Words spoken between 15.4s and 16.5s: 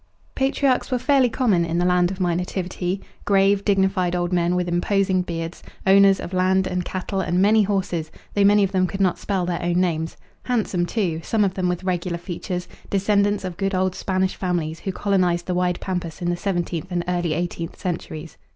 the wide pampas in the